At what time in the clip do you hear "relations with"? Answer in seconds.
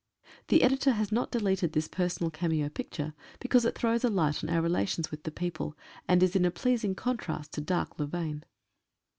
4.59-5.25